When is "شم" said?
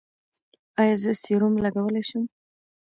2.09-2.23